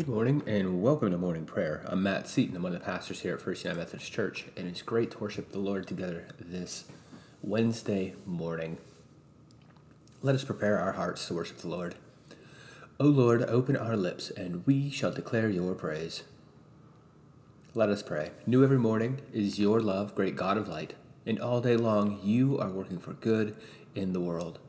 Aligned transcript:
Good 0.00 0.08
morning 0.08 0.42
and 0.46 0.80
welcome 0.80 1.10
to 1.10 1.18
morning 1.18 1.44
prayer. 1.44 1.84
I'm 1.86 2.02
Matt 2.02 2.26
Seaton. 2.26 2.56
I'm 2.56 2.62
one 2.62 2.72
of 2.72 2.78
the 2.78 2.84
pastors 2.86 3.20
here 3.20 3.34
at 3.34 3.42
First 3.42 3.64
United 3.64 3.80
Methodist 3.80 4.10
Church, 4.10 4.46
and 4.56 4.66
it's 4.66 4.80
great 4.80 5.10
to 5.10 5.18
worship 5.18 5.52
the 5.52 5.58
Lord 5.58 5.86
together 5.86 6.26
this 6.40 6.86
Wednesday 7.42 8.14
morning. 8.24 8.78
Let 10.22 10.34
us 10.34 10.42
prepare 10.42 10.78
our 10.78 10.92
hearts 10.92 11.26
to 11.26 11.34
worship 11.34 11.58
the 11.58 11.68
Lord. 11.68 11.96
O 12.98 13.04
Lord, 13.04 13.42
open 13.42 13.76
our 13.76 13.94
lips, 13.94 14.30
and 14.30 14.66
we 14.66 14.88
shall 14.88 15.12
declare 15.12 15.50
your 15.50 15.74
praise. 15.74 16.22
Let 17.74 17.90
us 17.90 18.02
pray. 18.02 18.30
New 18.46 18.64
every 18.64 18.78
morning 18.78 19.20
is 19.34 19.58
your 19.58 19.82
love, 19.82 20.14
great 20.14 20.34
God 20.34 20.56
of 20.56 20.66
light, 20.66 20.94
and 21.26 21.38
all 21.38 21.60
day 21.60 21.76
long 21.76 22.20
you 22.22 22.58
are 22.58 22.70
working 22.70 23.00
for 23.00 23.12
good 23.12 23.54
in 23.94 24.14
the 24.14 24.20
world. 24.20 24.60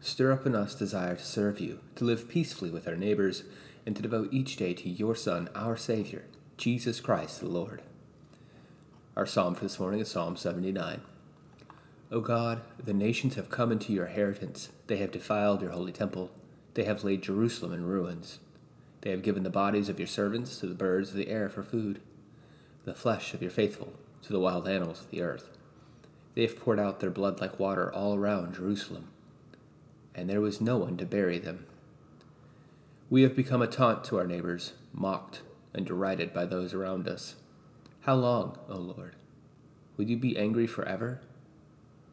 Stir 0.00 0.32
up 0.32 0.46
in 0.46 0.56
us 0.56 0.74
desire 0.74 1.14
to 1.14 1.24
serve 1.24 1.60
you, 1.60 1.78
to 1.94 2.04
live 2.04 2.28
peacefully 2.28 2.70
with 2.70 2.88
our 2.88 2.96
neighbors 2.96 3.44
and 3.84 3.96
to 3.96 4.02
devote 4.02 4.32
each 4.32 4.56
day 4.56 4.74
to 4.74 4.88
your 4.88 5.14
Son, 5.14 5.48
our 5.54 5.76
Savior, 5.76 6.24
Jesus 6.56 7.00
Christ 7.00 7.40
the 7.40 7.46
Lord. 7.46 7.82
Our 9.16 9.26
psalm 9.26 9.54
for 9.54 9.64
this 9.64 9.80
morning 9.80 10.00
is 10.00 10.10
Psalm 10.10 10.36
79. 10.36 11.00
O 12.12 12.20
God, 12.20 12.62
the 12.82 12.92
nations 12.92 13.36
have 13.36 13.50
come 13.50 13.70
into 13.70 13.92
your 13.92 14.06
inheritance. 14.06 14.70
They 14.86 14.96
have 14.96 15.10
defiled 15.10 15.62
your 15.62 15.70
holy 15.70 15.92
temple. 15.92 16.30
They 16.74 16.84
have 16.84 17.04
laid 17.04 17.22
Jerusalem 17.22 17.72
in 17.72 17.86
ruins. 17.86 18.40
They 19.02 19.10
have 19.10 19.22
given 19.22 19.42
the 19.42 19.50
bodies 19.50 19.88
of 19.88 19.98
your 19.98 20.08
servants 20.08 20.58
to 20.58 20.66
the 20.66 20.74
birds 20.74 21.10
of 21.10 21.16
the 21.16 21.28
air 21.28 21.48
for 21.48 21.62
food, 21.62 22.00
the 22.84 22.94
flesh 22.94 23.32
of 23.32 23.42
your 23.42 23.50
faithful 23.50 23.92
to 24.22 24.32
the 24.32 24.40
wild 24.40 24.68
animals 24.68 25.00
of 25.00 25.10
the 25.10 25.22
earth. 25.22 25.50
They 26.34 26.42
have 26.42 26.58
poured 26.58 26.78
out 26.78 27.00
their 27.00 27.10
blood 27.10 27.40
like 27.40 27.58
water 27.58 27.92
all 27.92 28.14
around 28.16 28.54
Jerusalem, 28.54 29.08
and 30.14 30.28
there 30.28 30.40
was 30.40 30.60
no 30.60 30.76
one 30.76 30.96
to 30.98 31.06
bury 31.06 31.38
them. 31.38 31.66
We 33.10 33.22
have 33.22 33.34
become 33.34 33.60
a 33.60 33.66
taunt 33.66 34.04
to 34.04 34.18
our 34.18 34.26
neighbors, 34.26 34.74
mocked 34.92 35.42
and 35.74 35.84
derided 35.84 36.32
by 36.32 36.46
those 36.46 36.72
around 36.72 37.08
us. 37.08 37.34
How 38.02 38.14
long, 38.14 38.56
O 38.68 38.76
Lord? 38.76 39.16
Will 39.96 40.04
you 40.04 40.16
be 40.16 40.38
angry 40.38 40.68
forever? 40.68 41.20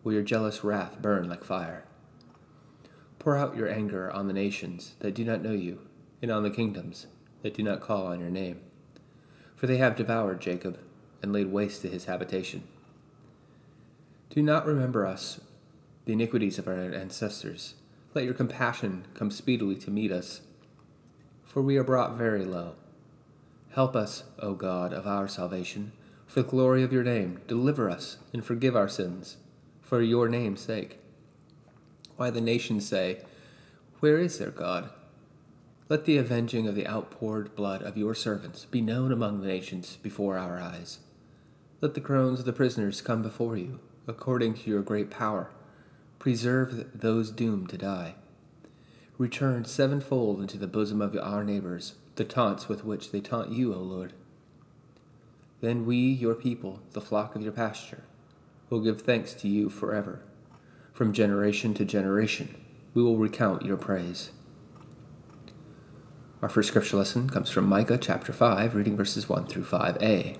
Will 0.03 0.13
your 0.13 0.23
jealous 0.23 0.63
wrath 0.63 0.99
burn 0.99 1.29
like 1.29 1.43
fire? 1.43 1.85
Pour 3.19 3.37
out 3.37 3.55
your 3.55 3.69
anger 3.69 4.11
on 4.11 4.27
the 4.27 4.33
nations 4.33 4.95
that 4.99 5.13
do 5.13 5.23
not 5.23 5.43
know 5.43 5.51
you, 5.51 5.81
and 6.19 6.31
on 6.31 6.41
the 6.41 6.49
kingdoms 6.49 7.05
that 7.43 7.53
do 7.53 7.61
not 7.61 7.79
call 7.79 8.07
on 8.07 8.19
your 8.19 8.31
name. 8.31 8.59
For 9.55 9.67
they 9.67 9.77
have 9.77 9.95
devoured 9.95 10.41
Jacob 10.41 10.79
and 11.21 11.31
laid 11.31 11.51
waste 11.51 11.83
to 11.83 11.89
his 11.89 12.05
habitation. 12.05 12.63
Do 14.31 14.41
not 14.41 14.65
remember 14.65 15.05
us, 15.05 15.41
the 16.05 16.13
iniquities 16.13 16.57
of 16.57 16.67
our 16.67 16.73
ancestors. 16.73 17.75
Let 18.15 18.25
your 18.25 18.33
compassion 18.33 19.05
come 19.13 19.29
speedily 19.29 19.75
to 19.75 19.91
meet 19.91 20.11
us 20.11 20.41
for 21.47 21.61
we 21.61 21.77
are 21.77 21.83
brought 21.83 22.17
very 22.17 22.45
low. 22.45 22.75
Help 23.71 23.95
us, 23.95 24.25
O 24.39 24.53
God 24.53 24.93
of 24.93 25.07
our 25.07 25.27
salvation, 25.27 25.93
for 26.27 26.41
the 26.41 26.49
glory 26.49 26.83
of 26.83 26.91
your 26.91 27.03
name. 27.03 27.39
Deliver 27.47 27.89
us 27.89 28.17
and 28.33 28.43
forgive 28.43 28.75
our 28.75 28.89
sins, 28.89 29.37
for 29.81 30.01
your 30.01 30.27
name's 30.27 30.61
sake. 30.61 30.99
Why 32.17 32.29
the 32.29 32.41
nations 32.41 32.87
say, 32.87 33.21
Where 33.99 34.17
is 34.17 34.37
their 34.37 34.51
God? 34.51 34.89
Let 35.89 36.03
the 36.05 36.17
avenging 36.17 36.67
of 36.67 36.75
the 36.75 36.87
outpoured 36.87 37.55
blood 37.55 37.81
of 37.81 37.97
your 37.97 38.13
servants 38.13 38.65
be 38.65 38.81
known 38.81 39.11
among 39.11 39.39
the 39.39 39.47
nations 39.47 39.97
before 40.03 40.37
our 40.37 40.59
eyes. 40.59 40.99
Let 41.79 41.93
the 41.93 42.01
groans 42.01 42.39
of 42.39 42.45
the 42.45 42.53
prisoners 42.53 43.01
come 43.01 43.21
before 43.21 43.55
you, 43.55 43.79
according 44.05 44.55
to 44.55 44.69
your 44.69 44.81
great 44.81 45.09
power. 45.09 45.49
Preserve 46.19 46.99
those 46.99 47.31
doomed 47.31 47.69
to 47.69 47.77
die 47.77 48.15
Return 49.17 49.65
sevenfold 49.65 50.39
into 50.39 50.57
the 50.57 50.67
bosom 50.67 51.01
of 51.01 51.15
our 51.15 51.43
neighbors 51.43 51.95
the 52.17 52.23
taunts 52.23 52.67
with 52.67 52.83
which 52.83 53.11
they 53.11 53.21
taunt 53.21 53.51
you, 53.51 53.73
O 53.73 53.77
Lord. 53.77 54.13
Then 55.61 55.85
we, 55.85 55.97
your 55.97 56.35
people, 56.35 56.81
the 56.91 57.01
flock 57.01 57.35
of 57.35 57.41
your 57.41 57.51
pasture, 57.51 58.03
will 58.69 58.81
give 58.81 59.01
thanks 59.01 59.33
to 59.35 59.47
you 59.47 59.69
forever. 59.69 60.21
From 60.93 61.13
generation 61.13 61.73
to 61.75 61.85
generation, 61.85 62.55
we 62.93 63.01
will 63.01 63.17
recount 63.17 63.65
your 63.65 63.77
praise. 63.77 64.31
Our 66.41 66.49
first 66.49 66.69
scripture 66.69 66.97
lesson 66.97 67.29
comes 67.29 67.49
from 67.49 67.67
Micah 67.67 67.97
chapter 67.97 68.33
5, 68.33 68.75
reading 68.75 68.97
verses 68.97 69.27
1 69.29 69.47
through 69.47 69.63
5a. 69.63 70.37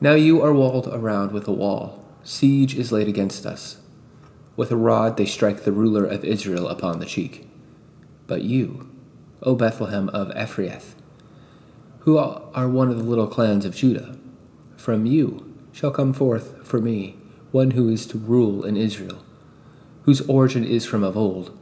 Now 0.00 0.12
you 0.12 0.42
are 0.42 0.52
walled 0.52 0.88
around 0.88 1.32
with 1.32 1.48
a 1.48 1.52
wall, 1.52 2.04
siege 2.22 2.76
is 2.76 2.92
laid 2.92 3.08
against 3.08 3.46
us. 3.46 3.78
With 4.56 4.70
a 4.70 4.76
rod 4.76 5.16
they 5.16 5.26
strike 5.26 5.64
the 5.64 5.72
ruler 5.72 6.04
of 6.04 6.24
Israel 6.24 6.68
upon 6.68 6.98
the 6.98 7.06
cheek. 7.06 7.46
But 8.26 8.42
you, 8.42 8.90
O 9.42 9.54
Bethlehem 9.54 10.08
of 10.10 10.28
Ephrath, 10.34 10.94
who 12.00 12.16
are 12.18 12.68
one 12.68 12.90
of 12.90 12.96
the 12.96 13.04
little 13.04 13.26
clans 13.26 13.64
of 13.64 13.76
Judah, 13.76 14.16
from 14.76 15.06
you 15.06 15.52
shall 15.72 15.90
come 15.90 16.12
forth 16.12 16.66
for 16.66 16.80
me 16.80 17.16
one 17.52 17.72
who 17.72 17.88
is 17.88 18.06
to 18.06 18.18
rule 18.18 18.64
in 18.64 18.76
Israel, 18.76 19.22
whose 20.02 20.22
origin 20.22 20.64
is 20.64 20.86
from 20.86 21.04
of 21.04 21.16
old, 21.16 21.56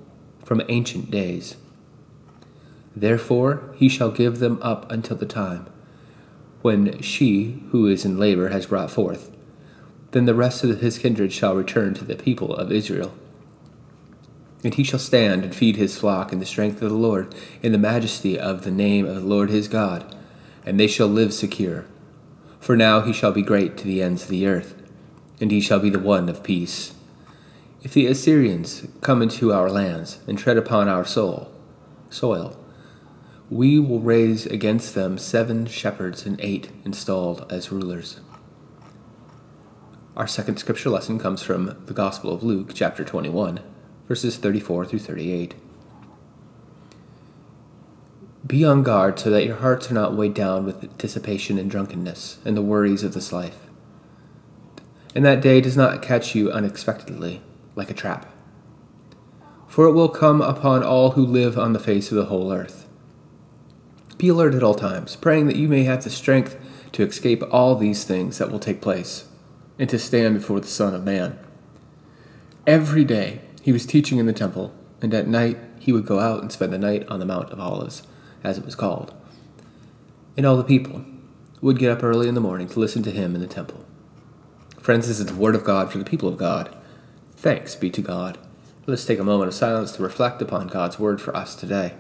from 0.45 0.63
ancient 0.69 1.11
days. 1.11 1.57
Therefore 2.95 3.75
he 3.75 3.89
shall 3.89 4.11
give 4.11 4.39
them 4.39 4.59
up 4.63 4.91
until 4.91 5.17
the 5.17 5.27
time 5.27 5.67
when 6.63 7.01
she 7.03 7.63
who 7.71 7.87
is 7.87 8.05
in 8.05 8.19
labor 8.19 8.51
has 8.51 8.67
brought 8.67 8.91
forth 8.91 9.34
then 10.15 10.27
the 10.27 10.35
rest 10.35 10.63
of 10.63 10.81
his 10.81 10.97
kindred 10.97 11.33
shall 11.33 11.57
return 11.57 11.93
to 11.93 12.05
the 12.05 12.15
people 12.15 12.55
of 12.55 12.71
Israel. 12.71 13.13
And 14.63 14.73
he 14.73 14.85
shall 14.85 15.01
stand 15.01 15.43
and 15.43 15.53
feed 15.53 15.75
his 15.75 15.99
flock 15.99 16.33
in 16.33 16.39
the 16.39 16.47
strength 16.47 16.81
of 16.81 16.89
the 16.89 16.97
Lord, 16.97 17.35
in 17.63 17.73
the 17.73 17.79
majesty 17.79 18.39
of 18.39 18.63
the 18.63 18.71
name 18.71 19.07
of 19.07 19.17
the 19.17 19.21
Lord 19.29 19.51
his 19.51 19.67
God, 19.67 20.15
and 20.65 20.79
they 20.79 20.87
shall 20.87 21.09
live 21.09 21.35
secure. 21.35 21.85
For 22.61 22.77
now 22.77 23.01
he 23.01 23.13
shall 23.13 23.33
be 23.33 23.43
great 23.43 23.77
to 23.79 23.85
the 23.85 24.01
ends 24.01 24.23
of 24.23 24.29
the 24.29 24.47
earth, 24.47 24.81
and 25.41 25.51
he 25.51 25.61
shall 25.61 25.81
be 25.81 25.91
the 25.91 25.99
one 25.99 26.29
of 26.29 26.45
peace. 26.45 26.95
If 27.83 27.93
the 27.93 28.07
Assyrians 28.07 28.87
come 29.01 29.21
into 29.21 29.53
our 29.53 29.69
lands 29.69 30.21
and 30.29 30.39
tread 30.39 30.57
upon 30.57 30.89
our 30.89 31.05
soul, 31.05 31.51
soil, 32.09 32.57
we 33.51 33.81
will 33.81 34.01
raise 34.01 34.47
against 34.47 34.95
them 34.95 35.19
seven 35.19 35.67
shepherds 35.67 36.25
and 36.25 36.41
eight 36.41 36.71
installed 36.85 37.45
as 37.51 37.73
rulers. 37.73 38.21
Our 40.17 40.29
second 40.29 40.59
scripture 40.59 40.91
lesson 40.91 41.19
comes 41.19 41.43
from 41.43 41.77
the 41.87 41.93
Gospel 41.93 42.33
of 42.33 42.45
Luke, 42.45 42.71
chapter 42.73 43.03
21, 43.05 43.59
verses 44.07 44.37
34 44.37 44.87
through 44.87 45.01
38. 45.01 45.55
Be 48.47 48.65
on 48.65 48.85
guard 48.85 49.19
so 49.19 49.29
that 49.31 49.45
your 49.45 49.57
hearts 49.57 49.91
are 49.91 49.95
not 49.95 50.15
weighed 50.15 50.35
down 50.35 50.65
with 50.65 50.97
dissipation 50.99 51.59
and 51.59 51.69
drunkenness 51.69 52.39
and 52.45 52.57
the 52.57 52.63
worries 52.63 53.03
of 53.03 53.13
this 53.13 53.33
life. 53.33 53.59
And 55.17 55.25
that 55.25 55.41
day 55.41 55.61
does 55.61 55.77
not 55.77 56.01
catch 56.01 56.33
you 56.33 56.49
unexpectedly, 56.49 57.43
like 57.75 57.91
a 57.91 57.95
trap. 57.95 58.33
For 59.67 59.87
it 59.87 59.95
will 59.95 60.09
come 60.09 60.41
upon 60.41 60.85
all 60.85 61.13
who 61.13 61.27
live 61.27 61.59
on 61.59 61.73
the 61.73 61.81
face 61.81 62.13
of 62.13 62.17
the 62.17 62.27
whole 62.27 62.53
earth. 62.53 62.87
Be 64.17 64.29
alert 64.29 64.55
at 64.55 64.63
all 64.63 64.77
times, 64.77 65.17
praying 65.17 65.49
that 65.49 65.57
you 65.57 65.67
may 65.67 65.83
have 65.83 66.05
the 66.05 66.11
strength 66.11 66.57
to 66.93 67.03
escape 67.03 67.43
all 67.51 67.75
these 67.75 68.05
things 68.05 68.39
that 68.39 68.53
will 68.53 68.61
take 68.61 68.81
place 68.81 69.25
and 69.79 69.91
to 69.91 69.99
stand 69.99 70.35
before 70.35 70.61
the 70.61 70.67
Son 70.67 70.95
of 70.95 71.05
Man. 71.05 71.39
Every 72.67 73.05
day 73.05 73.41
he 73.63 73.73
was 73.73 73.87
teaching 73.87 74.19
in 74.19 74.27
the 74.27 74.33
temple, 74.33 74.73
and 75.01 75.13
at 75.13 75.27
night 75.27 75.59
he 75.79 75.93
would 75.93 76.07
go 76.07 76.21
out 76.21 76.41
and 76.41 76.51
spend 76.51 76.73
the 76.73 76.79
night 76.79 77.07
on 77.09 77.19
the 77.19 77.27
Mount 77.27 77.51
of 77.51 77.61
Olives, 77.61 78.03
as 78.43 78.59
it 78.59 78.65
was 78.65 78.75
called. 78.75 79.13
And 80.37 80.47
all 80.47 80.57
the 80.57 80.65
people 80.65 81.05
would 81.61 81.79
get 81.79 81.91
up 81.91 82.03
early 82.03 82.29
in 82.29 82.35
the 82.35 82.41
morning 82.41 82.69
to 82.69 82.81
listen 82.81 83.03
to 83.03 83.11
him 83.11 83.35
in 83.35 83.41
the 83.41 83.47
temple. 83.47 83.85
Friends, 84.81 85.09
this 85.09 85.19
is 85.19 85.27
the 85.27 85.35
word 85.35 85.55
of 85.55 85.65
God 85.65 85.91
for 85.91 85.99
the 85.99 86.05
people 86.05 86.29
of 86.29 86.37
God. 86.37 86.75
Thanks 87.37 87.75
be 87.75 87.91
to 87.91 88.03
God. 88.03 88.39
Let's 88.87 89.07
take 89.07 89.19
a 89.19 89.25
moment 89.25 89.49
of 89.49 89.55
silence 89.55 89.93
to 89.93 90.03
reflect 90.03 90.43
upon 90.43 90.67
God's 90.67 90.99
word 90.99 91.21
for 91.21 91.35
us 91.35 91.55
today. 91.55 91.95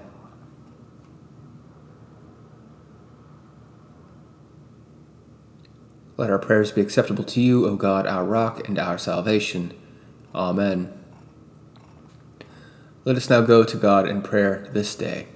Let 6.17 6.31
our 6.31 6.39
prayers 6.39 6.71
be 6.71 6.81
acceptable 6.81 7.25
to 7.25 7.41
you, 7.41 7.67
O 7.67 7.75
God, 7.75 8.07
our 8.07 8.25
rock 8.25 8.69
and 8.69 8.79
our 8.79 8.99
salvation. 8.99 9.77
Amen. 10.33 10.93
Let 13.05 13.17
us 13.17 13.29
now 13.29 13.41
go 13.41 13.65
to 13.65 13.77
God 13.77 14.09
in 14.09 14.23
prayer 14.23 14.69
this 14.73 14.95
day. 14.95 15.27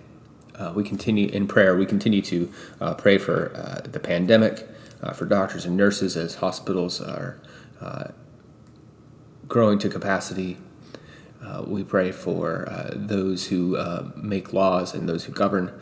Uh, 0.55 0.73
we 0.75 0.85
continue 0.85 1.29
in 1.29 1.49
prayer. 1.49 1.77
We 1.77 1.85
continue 1.85 2.23
to 2.23 2.53
uh, 2.81 2.95
pray 2.95 3.19
for 3.19 3.53
uh, 3.57 3.89
the 3.89 3.99
pandemic, 3.99 4.69
uh, 5.03 5.13
for 5.13 5.25
doctors 5.27 5.65
and 5.65 5.77
nurses 5.77 6.17
as 6.17 6.37
hospitals 6.37 7.01
are 7.01 7.41
uh, 7.81 8.09
growing 9.49 9.81
to 9.81 9.89
capacity. 9.89 10.59
Uh, 11.43 11.65
we 11.67 11.83
pray 11.83 12.13
for 12.13 12.69
those 12.95 13.49
who 13.49 13.77
make 14.17 14.53
laws 14.53 14.95
and 14.95 15.09
those 15.09 15.25
who 15.25 15.33
govern 15.33 15.73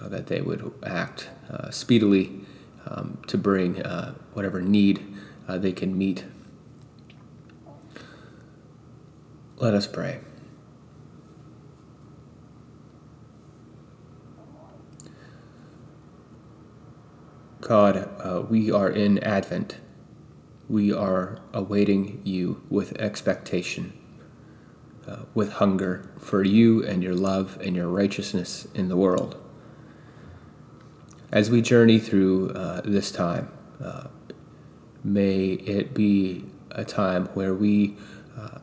that 0.00 0.26
they 0.26 0.42
would 0.42 0.72
act 0.84 1.28
speedily 1.70 2.45
um, 2.86 3.18
to 3.26 3.36
bring 3.36 3.82
uh, 3.82 4.14
whatever 4.32 4.60
need 4.60 5.02
uh, 5.48 5.58
they 5.58 5.72
can 5.72 5.96
meet. 5.96 6.24
Let 9.56 9.74
us 9.74 9.86
pray. 9.86 10.20
God, 17.60 18.08
uh, 18.20 18.42
we 18.48 18.70
are 18.70 18.88
in 18.88 19.18
Advent. 19.20 19.78
We 20.68 20.92
are 20.92 21.38
awaiting 21.52 22.20
you 22.22 22.62
with 22.68 22.92
expectation, 23.00 23.92
uh, 25.06 25.22
with 25.34 25.54
hunger 25.54 26.08
for 26.18 26.44
you 26.44 26.84
and 26.84 27.02
your 27.02 27.14
love 27.14 27.58
and 27.60 27.74
your 27.74 27.88
righteousness 27.88 28.68
in 28.74 28.88
the 28.88 28.96
world. 28.96 29.45
As 31.32 31.50
we 31.50 31.60
journey 31.60 31.98
through 31.98 32.50
uh, 32.50 32.82
this 32.84 33.10
time, 33.10 33.50
uh, 33.82 34.08
may 35.02 35.54
it 35.54 35.92
be 35.92 36.44
a 36.70 36.84
time 36.84 37.26
where 37.34 37.52
we 37.52 37.96
uh, 38.38 38.58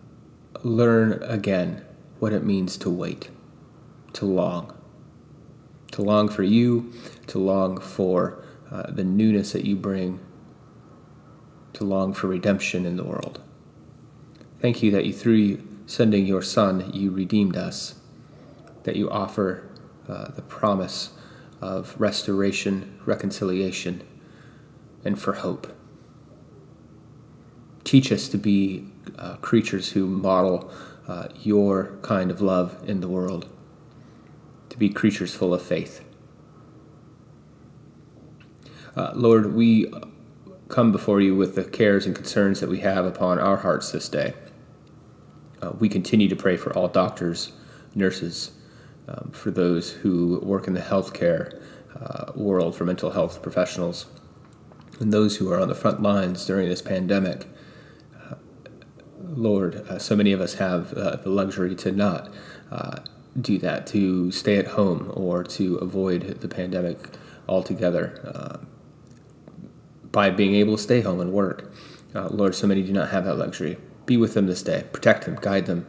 learn 0.62 1.22
again 1.24 1.84
what 2.20 2.32
it 2.32 2.46
means 2.46 2.78
to 2.78 2.90
wait, 2.90 3.30
to 4.14 4.26
long, 4.26 4.74
to 5.92 6.02
long 6.02 6.30
for 6.30 6.44
you, 6.44 6.94
to 7.28 7.38
long 7.38 7.82
for 7.82 8.42
uh, 8.72 8.90
the 8.90 9.04
newness 9.04 9.52
that 9.52 9.66
you 9.66 9.76
bring, 9.76 10.22
to 11.74 11.84
long 11.84 12.14
for 12.14 12.28
redemption 12.28 12.86
in 12.86 12.96
the 12.96 13.04
world. 13.04 13.42
Thank 14.62 14.82
you 14.82 14.90
that 14.92 15.06
you, 15.06 15.12
through 15.12 15.62
sending 15.86 16.26
your 16.26 16.42
Son, 16.42 16.90
you 16.94 17.12
redeemed 17.12 17.58
us, 17.58 17.96
that 18.84 18.96
you 18.96 19.10
offer 19.10 19.70
uh, 20.08 20.32
the 20.32 20.42
promise 20.42 21.10
of 21.64 21.96
restoration, 21.98 23.00
reconciliation, 23.06 24.04
and 25.06 25.18
for 25.18 25.34
hope. 25.34 25.74
Teach 27.86 28.12
us 28.12 28.28
to 28.28 28.38
be 28.38 28.90
uh, 29.18 29.38
creatures 29.38 29.94
who 29.94 30.06
model 30.06 30.70
uh, 31.08 31.30
your 31.42 31.98
kind 32.02 32.30
of 32.30 32.42
love 32.42 32.84
in 32.86 33.00
the 33.00 33.08
world, 33.08 33.48
to 34.70 34.78
be 34.78 34.90
creatures 34.90 35.34
full 35.34 35.54
of 35.54 35.62
faith. 35.62 36.04
Uh, 38.98 39.12
Lord, 39.16 39.56
we 39.56 39.92
come 40.68 40.92
before 40.92 41.22
you 41.22 41.34
with 41.34 41.56
the 41.56 41.64
cares 41.64 42.06
and 42.06 42.14
concerns 42.14 42.60
that 42.60 42.70
we 42.70 42.80
have 42.80 43.06
upon 43.06 43.40
our 43.40 43.58
hearts 43.58 43.94
this 43.94 44.10
day. 44.10 44.34
Uh, 45.62 45.72
we 45.80 45.88
continue 45.88 46.28
to 46.28 46.36
pray 46.36 46.58
for 46.58 46.74
all 46.74 46.90
doctors, 46.90 47.54
nurses, 47.96 48.52
um, 49.08 49.32
for 49.34 49.52
those 49.52 49.92
who 49.92 50.40
work 50.44 50.68
in 50.68 50.74
the 50.74 50.82
healthcare 50.82 51.62
uh, 52.00 52.32
world, 52.36 52.76
for 52.76 52.86
mental 52.86 53.12
health 53.12 53.42
professionals, 53.42 54.06
and 55.00 55.12
those 55.12 55.38
who 55.38 55.52
are 55.52 55.60
on 55.60 55.68
the 55.68 55.76
front 55.76 56.02
lines 56.02 56.46
during 56.46 56.70
this 56.70 56.82
pandemic. 56.82 57.48
Uh, 58.16 58.36
Lord, 59.22 59.76
uh, 59.76 60.00
so 60.00 60.16
many 60.16 60.32
of 60.32 60.42
us 60.42 60.56
have 60.56 60.94
uh, 60.94 61.18
the 61.18 61.30
luxury 61.30 61.76
to 61.76 61.92
not 61.92 62.32
uh, 62.72 62.98
do 63.40 63.58
that, 63.60 63.88
to 63.88 64.32
stay 64.32 64.58
at 64.58 64.68
home 64.68 65.12
or 65.14 65.44
to 65.44 65.76
avoid 65.78 66.42
the 66.42 66.48
pandemic 66.48 66.98
altogether 67.48 68.22
uh, 68.24 68.58
by 70.12 70.30
being 70.30 70.56
able 70.56 70.78
to 70.78 70.82
stay 70.82 71.02
home 71.02 71.20
and 71.20 71.34
work. 71.34 71.72
Lord, 72.14 72.54
so 72.54 72.68
many 72.68 72.84
do 72.84 72.94
not 72.94 73.10
have 73.10 73.26
that 73.26 73.36
luxury. 73.36 73.78
Be 74.06 74.18
with 74.18 74.36
them 74.36 74.46
this 74.46 74.62
day, 74.62 74.86
protect 74.94 75.26
them, 75.26 75.36
guide 75.42 75.66
them, 75.66 75.88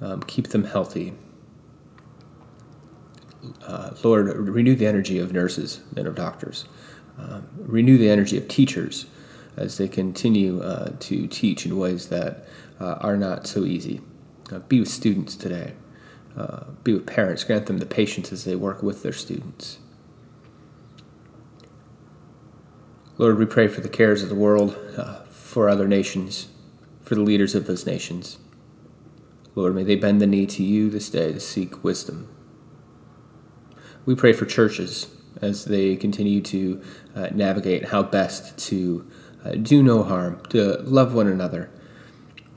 um, 0.00 0.22
keep 0.22 0.48
them 0.48 0.64
healthy, 0.64 1.12
uh, 3.66 3.90
Lord, 4.02 4.26
renew 4.36 4.74
the 4.74 4.86
energy 4.86 5.18
of 5.18 5.32
nurses 5.32 5.80
and 5.96 6.06
of 6.06 6.14
doctors. 6.14 6.64
Um, 7.18 7.48
renew 7.56 7.98
the 7.98 8.10
energy 8.10 8.38
of 8.38 8.48
teachers 8.48 9.06
as 9.56 9.76
they 9.76 9.88
continue 9.88 10.62
uh, 10.62 10.92
to 11.00 11.26
teach 11.26 11.66
in 11.66 11.76
ways 11.76 12.08
that 12.08 12.46
uh, 12.80 12.94
are 13.00 13.16
not 13.16 13.46
so 13.46 13.64
easy. 13.64 14.00
Uh, 14.52 14.60
be 14.60 14.80
with 14.80 14.88
students 14.88 15.34
today. 15.34 15.74
Uh, 16.36 16.64
be 16.84 16.94
with 16.94 17.06
parents. 17.06 17.42
Grant 17.42 17.66
them 17.66 17.78
the 17.78 17.86
patience 17.86 18.32
as 18.32 18.44
they 18.44 18.54
work 18.54 18.82
with 18.82 19.02
their 19.02 19.12
students. 19.12 19.78
Lord, 23.16 23.36
we 23.36 23.46
pray 23.46 23.66
for 23.66 23.80
the 23.80 23.88
cares 23.88 24.22
of 24.22 24.28
the 24.28 24.36
world, 24.36 24.78
uh, 24.96 25.22
for 25.24 25.68
other 25.68 25.88
nations, 25.88 26.48
for 27.02 27.16
the 27.16 27.20
leaders 27.20 27.56
of 27.56 27.66
those 27.66 27.84
nations. 27.84 28.38
Lord, 29.56 29.74
may 29.74 29.82
they 29.82 29.96
bend 29.96 30.20
the 30.20 30.26
knee 30.26 30.46
to 30.46 30.62
you 30.62 30.88
this 30.88 31.10
day 31.10 31.32
to 31.32 31.40
seek 31.40 31.82
wisdom 31.82 32.28
we 34.08 34.14
pray 34.14 34.32
for 34.32 34.46
churches 34.46 35.06
as 35.42 35.66
they 35.66 35.94
continue 35.94 36.40
to 36.40 36.80
uh, 37.14 37.28
navigate 37.34 37.84
how 37.84 38.02
best 38.02 38.56
to 38.56 39.06
uh, 39.44 39.50
do 39.50 39.82
no 39.82 40.02
harm, 40.02 40.42
to 40.48 40.78
love 40.78 41.12
one 41.12 41.26
another, 41.26 41.68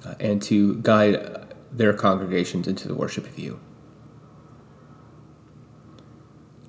uh, 0.05 0.15
and 0.17 0.41
to 0.41 0.75
guide 0.75 1.53
their 1.69 1.91
congregations 1.91 2.69
into 2.69 2.87
the 2.87 2.95
worship 2.95 3.27
of 3.27 3.37
you. 3.37 3.59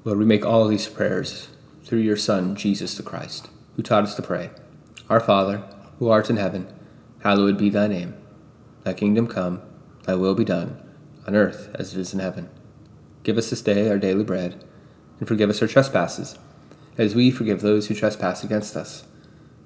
Lord, 0.02 0.18
we 0.18 0.24
make 0.24 0.44
all 0.44 0.66
these 0.66 0.88
prayers 0.88 1.50
through 1.84 2.00
your 2.00 2.16
Son, 2.16 2.56
Jesus 2.56 2.96
the 2.96 3.04
Christ, 3.04 3.50
who 3.76 3.84
taught 3.84 4.02
us 4.02 4.16
to 4.16 4.22
pray 4.22 4.50
Our 5.08 5.20
Father, 5.20 5.58
who 6.00 6.08
art 6.08 6.28
in 6.28 6.38
heaven, 6.38 6.66
hallowed 7.20 7.56
be 7.56 7.70
thy 7.70 7.86
name. 7.86 8.16
Thy 8.82 8.94
kingdom 8.94 9.28
come, 9.28 9.62
thy 10.06 10.16
will 10.16 10.34
be 10.34 10.44
done, 10.44 10.82
on 11.24 11.36
earth 11.36 11.70
as 11.76 11.94
it 11.94 12.00
is 12.00 12.12
in 12.12 12.18
heaven. 12.18 12.50
Give 13.22 13.38
us 13.38 13.50
this 13.50 13.62
day 13.62 13.88
our 13.88 13.98
daily 13.98 14.24
bread 14.24 14.64
and 15.22 15.28
forgive 15.28 15.48
us 15.48 15.62
our 15.62 15.68
trespasses, 15.68 16.36
as 16.98 17.14
we 17.14 17.30
forgive 17.30 17.60
those 17.60 17.86
who 17.86 17.94
trespass 17.94 18.42
against 18.42 18.74
us. 18.74 19.04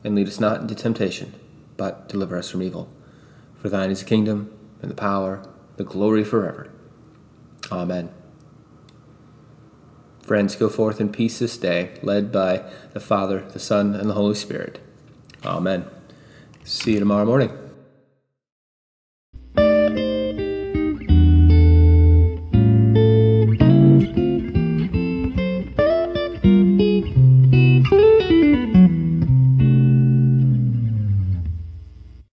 And 0.05 0.15
lead 0.15 0.29
us 0.29 0.39
not 0.39 0.61
into 0.61 0.75
temptation, 0.75 1.33
but 1.79 2.11
deliver 2.11 2.37
us 2.37 2.51
from 2.51 2.63
evil. 2.63 2.95
For 3.55 3.71
thine 3.71 3.91
is 3.91 4.01
the 4.01 4.05
kingdom, 4.05 4.55
and 4.83 4.91
the 4.91 4.95
power, 4.95 5.43
the 5.79 5.85
glory 5.85 6.25
forever. 6.25 6.71
Amen. 7.73 8.11
Friends, 10.21 10.57
go 10.57 10.69
forth 10.69 11.01
in 11.01 11.09
peace 11.11 11.39
this 11.39 11.57
day, 11.57 11.99
led 12.03 12.31
by 12.31 12.71
the 12.93 13.01
Father, 13.01 13.41
the 13.41 13.59
Son, 13.59 13.95
and 13.95 14.11
the 14.11 14.15
Holy 14.15 14.35
Spirit. 14.35 14.79
Amen. 15.43 15.87
See 16.65 16.93
you 16.93 16.99
tomorrow 16.99 17.25
morning. 17.25 17.66